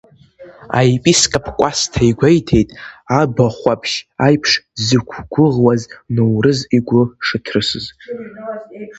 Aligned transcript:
Аепископ 0.77 1.45
Кәасҭа 1.59 2.03
игәеиҭеит 2.09 2.69
абахәаԥшь 3.19 3.95
аиԥш 4.25 4.51
дзықәгәыӷуаз 4.75 5.81
Ноурыз 6.15 6.59
игәы 6.77 7.01
шыҭрысыз. 7.25 7.85